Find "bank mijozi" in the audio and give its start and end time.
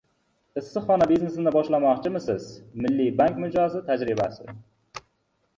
3.21-3.83